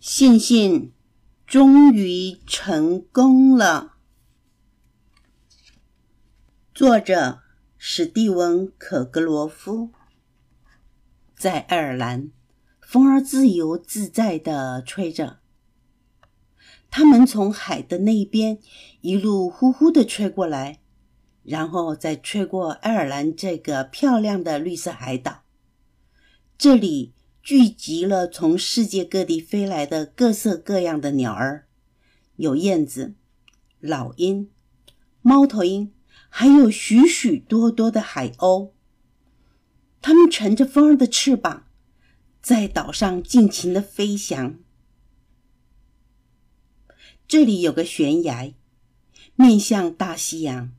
[0.00, 0.92] 信信
[1.44, 3.96] 终于成功了。
[6.72, 7.40] 作者
[7.76, 9.90] 史蒂文·可格罗夫，
[11.36, 12.30] 在爱尔兰，
[12.80, 15.40] 风儿自由自在的吹着。
[16.88, 18.60] 他们从海的那边
[19.00, 20.78] 一路呼呼的吹过来，
[21.42, 25.42] 然后再吹过爱尔兰这个漂亮的绿色海岛。
[26.56, 27.14] 这里。
[27.48, 31.66] 聚集了从世界各地飞来的各色各样的鸟儿，
[32.36, 33.14] 有燕子、
[33.80, 34.50] 老鹰、
[35.22, 35.90] 猫头鹰，
[36.28, 38.72] 还有许许多多的海鸥。
[40.02, 41.64] 它们乘着风儿的翅膀，
[42.42, 44.58] 在岛上尽情的飞翔。
[47.26, 48.52] 这里有个悬崖，
[49.36, 50.70] 面向大西洋，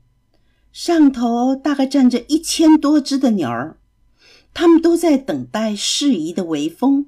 [0.70, 3.79] 上头大概站着一千多只的鸟儿。
[4.52, 7.06] 他们都在等待适宜的微风，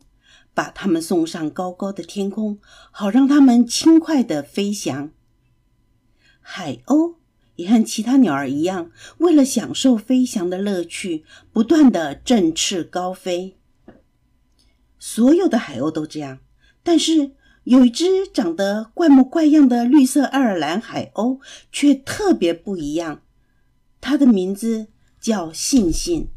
[0.54, 2.58] 把他们送上高高的天空，
[2.90, 5.10] 好让他们轻快的飞翔。
[6.40, 7.16] 海鸥
[7.56, 13.58] 也和其他鸟儿一样，为了享受飞翔的乐趣，不断的振翅高飞。
[14.98, 16.38] 所有的海鸥都这样，
[16.82, 17.32] 但是
[17.64, 23.22] 有一只长得怪模怪样的绿色爱尔兰海鸥却特别不一样，
[24.00, 24.88] 它的名字
[25.20, 26.28] 叫信信。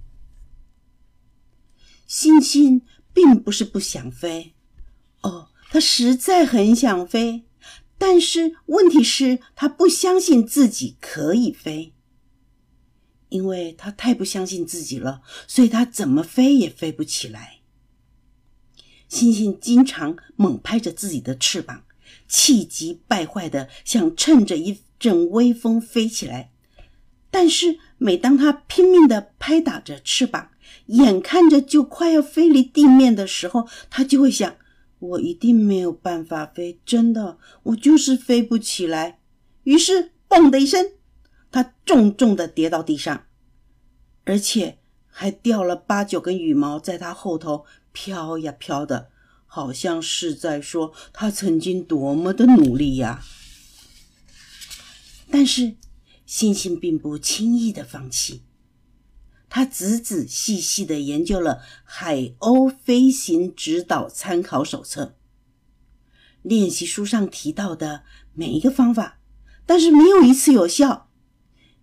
[2.06, 2.82] 星星
[3.14, 4.54] 并不是不想飞，
[5.22, 7.46] 哦，他实在很想飞，
[7.98, 11.94] 但是问题是，他不相信自己可以飞，
[13.30, 17.60] 因为他太不相信自己了，所以他怎么飞也飞不起来。
[19.08, 21.86] 星星经常猛拍着自己的翅膀，
[22.28, 26.52] 气急败坏的想趁着一阵微风飞起来，
[27.32, 30.52] 但是每当他拼命的拍打着翅膀，
[30.88, 34.56] 眼看着就快要飞离地面的时候，他就会想：
[35.00, 39.20] 我一定没有办法飞，真的，我就是飞不起来。
[39.64, 40.92] 于是，嘣的一声，
[41.52, 43.26] 他重重的跌到地上，
[44.24, 44.78] 而且
[45.08, 49.10] 还掉了八九根羽毛在他后头飘呀飘的，
[49.46, 53.24] 好像是在说他曾经多么的努力呀。
[55.32, 55.76] 但是，
[56.26, 58.44] 星星并不轻易的放弃。
[59.48, 65.06] 他仔仔细细的研究了《海鸥飞行指导参考手册》
[66.42, 68.04] 练习书上提到的
[68.34, 69.20] 每一个方法，
[69.66, 71.10] 但是没有一次有效。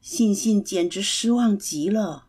[0.00, 2.26] 信信简直失望极了。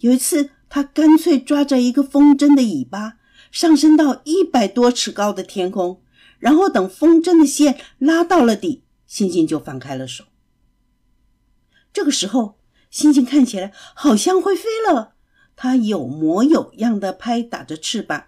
[0.00, 3.14] 有一次，他干脆抓着一个风筝的尾巴，
[3.50, 6.02] 上升到一百多尺高的天空，
[6.38, 10.24] 然后等风筝的线拉到了底，信信就放开了手。
[11.92, 12.57] 这个时候。
[12.90, 15.14] 星星看起来好像会飞了，
[15.56, 18.24] 它有模有样的拍打着翅膀，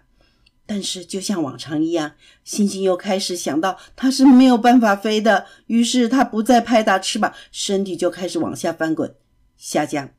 [0.65, 2.13] 但是就像往常一样，
[2.43, 9.15] 星星又开始想到它是没有办法飞的，于是它不再拍打翅膀，身体就开始往下翻滚、
[9.57, 10.11] 下降，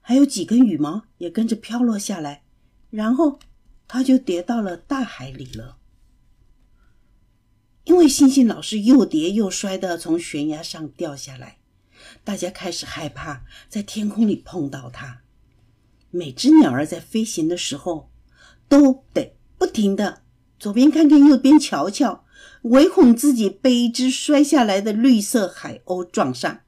[0.00, 2.42] 还有几根羽毛也跟着飘落下来，
[2.88, 3.38] 然后
[3.86, 5.76] 它就跌到了大海里了。
[7.84, 11.59] 因为星星老是又跌又摔的从悬崖上掉下来。
[12.24, 15.22] 大家开始害怕在天空里碰到它。
[16.10, 18.10] 每只鸟儿在飞行的时候，
[18.68, 20.22] 都得不停的
[20.58, 22.24] 左边看看，右边瞧瞧，
[22.62, 26.60] 唯恐自己被一只摔下来的绿色海鸥撞上。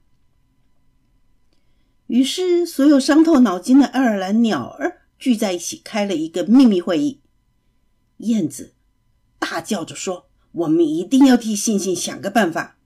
[2.07, 7.21] 于是，所有伤透脑筋的爱尔兰鸟儿聚在一起，开了一个秘密会议。
[8.19, 8.75] 燕子
[9.39, 12.77] 大叫着说：“我们一定要替星星想个办法。”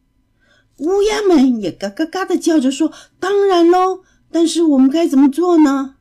[0.78, 5.96] 乌鸦们也嘎嘎嘎的叫着说：“当然喽，但是我们该怎么做呢？”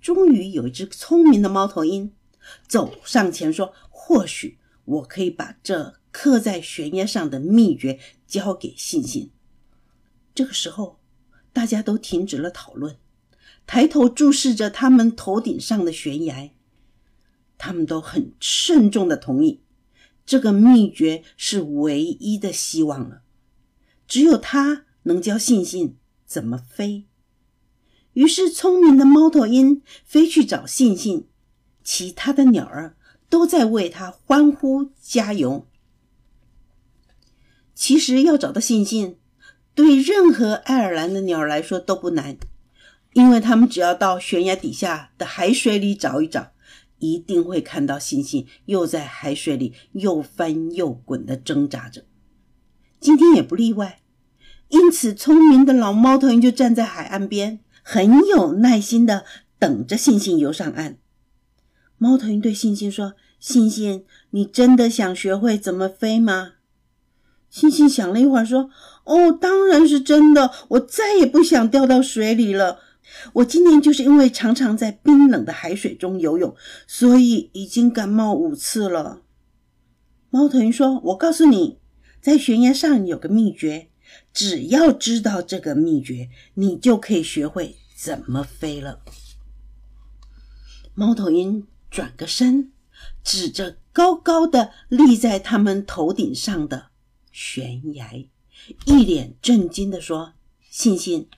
[0.00, 2.12] 终于有一只聪明的猫头鹰
[2.66, 9.30] 走上前说：“或许我可以把这刻在悬崖上的秘诀交给信信。”
[10.34, 10.98] 这个时候，
[11.52, 12.96] 大家都停止了讨论，
[13.66, 16.50] 抬头注视着他们头顶上的悬崖。
[17.56, 19.62] 他们都很慎重的同意，
[20.24, 23.22] 这个秘诀是唯一的希望了。
[24.08, 25.96] 只有他能教信信
[26.26, 27.04] 怎么飞。
[28.14, 31.28] 于是，聪明的猫头鹰飞去找信信，
[31.84, 32.96] 其他的鸟儿
[33.28, 35.68] 都在为他欢呼加油。
[37.74, 39.18] 其实，要找到信信，
[39.74, 42.36] 对任何爱尔兰的鸟儿来说都不难，
[43.12, 46.50] 因为他们只要到悬崖底下的海水里找一找，
[46.98, 52.07] 一定会看到信信又在海水里又翻又滚的挣扎着。
[53.00, 54.00] 今天也不例外，
[54.68, 59.24] 因此聪明的老猫头鹰就站在海岸边，很有耐心的
[59.58, 60.98] 等着星星游上岸。
[61.96, 66.52] 猫头鹰对星星说：“星星，你真的想学会怎么飞吗？”
[67.50, 68.68] 星星想了一会儿，说
[69.04, 70.50] ：“哦，当然是真的。
[70.68, 72.80] 我再也不想掉到水里了。
[73.32, 76.54] 我今年就是因为常常在冰冷的海水中游泳，
[76.86, 79.22] 所以已经感冒五次了。”
[80.30, 81.78] 猫头鹰说：“我告诉你，
[82.28, 83.88] 在悬崖上有个秘诀，
[84.34, 89.00] 只要知道这个秘诀，你就可以学会怎么飞了。”
[90.92, 92.70] 猫头鹰转个身，
[93.24, 96.90] 指着高高的立在他们头顶上的。
[97.32, 98.28] 悬崖，
[98.84, 100.34] 一脸震惊地说
[100.68, 101.30] ：“信信，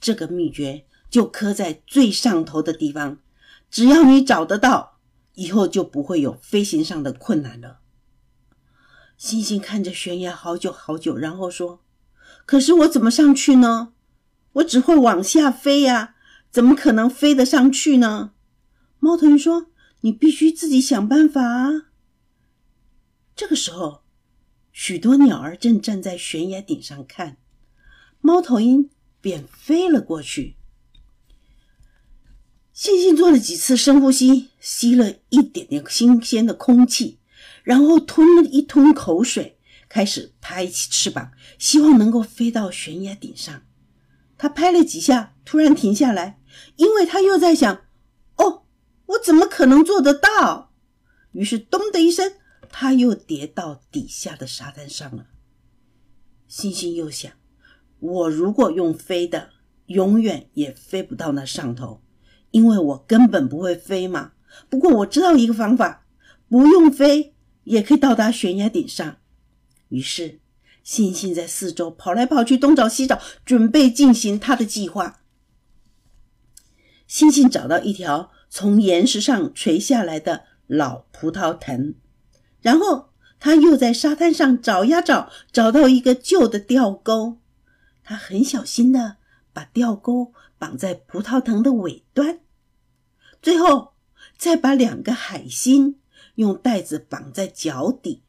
[0.00, 3.18] 这个秘诀就刻在最上头的地方，
[3.70, 5.00] 只要你找得到，
[5.34, 7.80] 以后就不会有飞行上的困难了。”
[9.16, 11.82] 星星看着悬崖好久好久，然后说
[12.46, 13.92] ：“可是我怎么上去呢？
[14.54, 16.14] 我只会往下飞呀，
[16.50, 18.32] 怎么可能飞得上去呢？”
[19.00, 19.66] 猫头鹰说
[20.02, 21.90] ：“你必须自己想办法啊。”
[23.36, 24.02] 这个时候。
[24.76, 27.36] 许多鸟儿正站在悬崖顶上看，
[28.20, 28.90] 猫头鹰
[29.20, 30.56] 便飞了过去。
[32.72, 37.20] 星星做了几次深呼吸，吸了一点点新鲜的空气，
[37.64, 39.58] 然后吞了一吞口水，
[39.88, 43.62] 开始拍起翅膀，希望能够飞到悬崖顶上。
[44.38, 46.38] 他拍了几下，突然停下来，
[46.76, 47.82] 因为他又在想
[48.38, 48.66] ：“哦，
[49.06, 50.70] 我怎么可能做得到？”
[51.32, 52.34] 于是“咚”的一声。
[52.76, 55.26] 他又跌到底下的沙滩上了。
[56.48, 57.30] 星星又想：
[58.00, 59.50] 我如果用飞的，
[59.86, 62.02] 永远也飞不到那上头，
[62.50, 64.32] 因为我根本不会飞嘛。
[64.68, 66.04] 不过我知道一个方法，
[66.48, 67.33] 不用飞
[67.64, 69.16] 也可以到达悬崖顶上。
[69.88, 70.40] 于是，
[70.82, 75.20] 星星在四周跑来跑去，东找西找，准备进行他的计划。
[77.06, 81.94] 星星找到一条从岩石上垂下来的老葡萄藤。
[82.62, 87.38] 然后他又在沙滩上找呀找，找到一个旧的钓钩。
[88.02, 89.18] 他很小心的
[89.52, 92.40] 把钓钩绑在葡萄藤的尾端，
[93.42, 93.92] 最后
[94.36, 95.96] 再把两个海星
[96.36, 98.22] 用带子绑在脚底。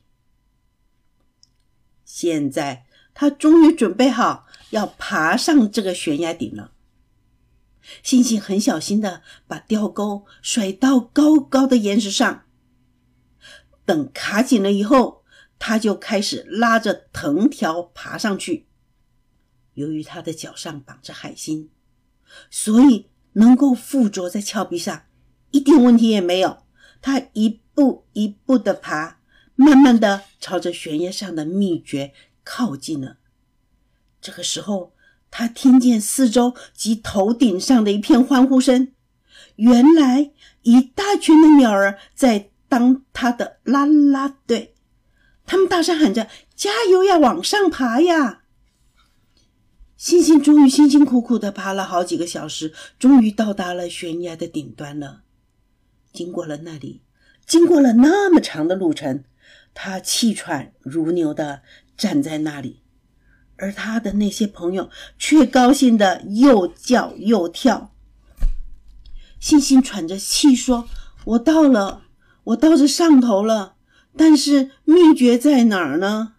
[2.03, 6.71] 现在他终于准备好要爬上这个悬崖顶了。
[8.01, 12.45] 星星很小心的把吊钩甩到高高的岩石上。
[13.85, 15.23] 等卡紧了以后，
[15.59, 18.67] 他就开始拉着藤条爬上去。
[19.75, 21.69] 由于他的脚上绑着海星，
[22.49, 25.03] 所以能够附着在峭壁上，
[25.51, 26.63] 一点问题也没有。
[27.01, 29.19] 他一步一步的爬，
[29.55, 32.13] 慢慢的朝着悬崖上的秘诀
[32.43, 33.17] 靠近了。
[34.19, 34.93] 这个时候，
[35.29, 38.91] 他听见四周及头顶上的一片欢呼声，
[39.57, 40.31] 原来
[40.63, 42.49] 一大群的鸟儿在。
[42.67, 44.73] 当他的啦啦队，
[45.45, 48.41] 他们大声喊着：“加油呀，往上爬呀！”
[49.95, 55.21] 星星终于辛辛苦苦的爬了好几个小时，终于到达了悬崖的顶端了。
[56.11, 57.01] 经过了那里，
[57.45, 59.23] 经过了那么长的路程，
[59.73, 61.61] 他气喘如牛的
[61.97, 62.81] 站在那里，
[63.57, 67.93] 而他的那些朋友却高兴的又叫又跳。
[69.39, 70.87] 星星喘着气说
[71.25, 72.03] ：“我到了。”
[72.45, 73.73] 我到这上头了，
[74.15, 76.33] 但是秘诀在哪儿呢？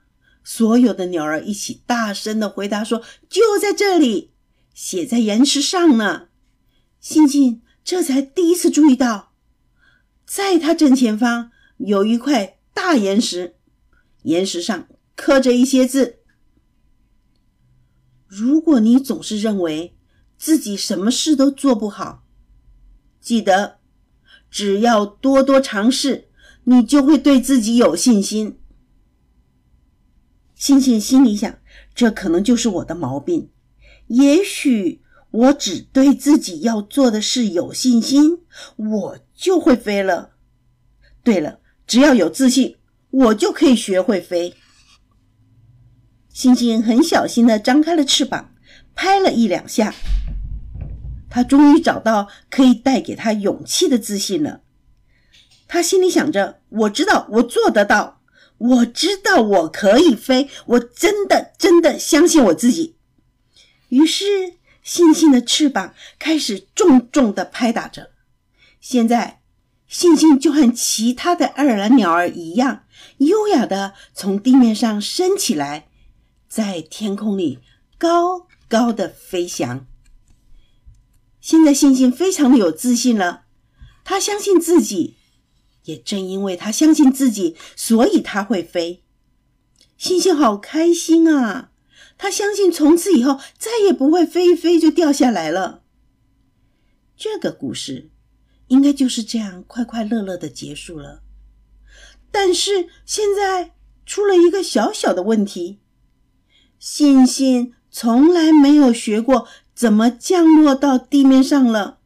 [0.45, 4.31] 所有的鸟儿一起大声的回答说：“就在这里，
[4.73, 6.29] 写在岩石上呢。”
[7.03, 9.33] 星星这才第一次注意到，
[10.27, 13.55] 在他正前方有一块大岩石，
[14.25, 16.19] 岩石上刻着一些字。
[18.27, 19.97] 如果你总是认为
[20.37, 22.27] 自己什么事都做不好，
[23.21, 23.79] 记得。
[24.49, 26.29] 只要多多尝试，
[26.65, 28.59] 你就会对自己有信心。
[30.55, 31.59] 星星心里想：
[31.95, 33.51] 这可能就是我的毛病。
[34.07, 38.41] 也许我只对自己要做的事有信心，
[38.77, 40.31] 我就会飞了。
[41.23, 42.77] 对了，只要有自信，
[43.11, 44.55] 我就可以学会飞。
[46.33, 48.55] 星星很小心的张开了翅膀，
[48.95, 49.95] 拍了一两下。
[51.29, 54.63] 他终于找到可以带给他勇气的自信了。
[55.69, 58.23] 他心里想着：“我知道我做得到，
[58.59, 62.97] 我知道我可以飞，我真的真的相信我自己。”
[63.91, 64.25] 于是，
[64.87, 68.13] 星星的翅膀开始重重的拍打着。
[68.81, 69.43] 现在，
[69.89, 72.85] 星星就和其他的爱尔兰鸟儿一样，
[73.19, 75.89] 优雅的从地面上升起来，
[76.49, 77.59] 在天空里
[77.99, 79.85] 高高的飞翔。
[81.41, 83.43] 现在，星星非常的有自信了。
[84.05, 85.17] 他相信自己，
[85.87, 89.03] 也正因为他相信自己，所以他会飞。
[89.99, 91.73] 星星好开心啊！
[92.19, 95.85] 他相信从此以后再也不会飞一飞就掉下来了。
[97.17, 98.11] 这个故事
[98.69, 101.23] 应该就是这样快快乐乐的结束了。
[102.31, 105.81] 但是现在出了一个小小的问题：
[106.79, 112.01] 信信从来没有学过怎么降落到地面上了。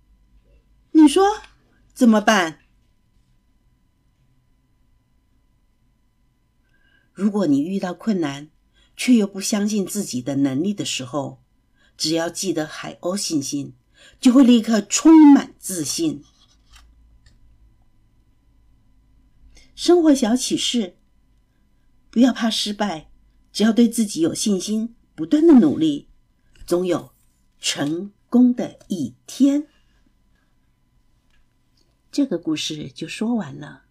[0.93, 1.25] 你说
[1.93, 2.59] 怎么办？
[7.13, 8.49] 如果你遇到困难，
[9.01, 11.43] 却又不相信自己的能力的时候，
[11.97, 13.73] 只要记得海鸥信心，
[14.21, 16.23] 就会立刻充满自信。
[19.75, 20.99] 生活小启示：
[22.11, 23.11] 不要怕失败，
[23.51, 26.11] 只要对自己有信心，不断的努力，
[26.67, 27.13] 总有
[27.59, 29.67] 成功的一天。
[32.13, 33.85] 这个故事就说完了。